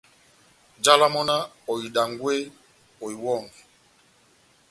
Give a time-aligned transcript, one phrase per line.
[0.79, 2.33] Njálá mɔ́ náh:«Ohidangwe,
[3.03, 3.59] ohiwɔnge!»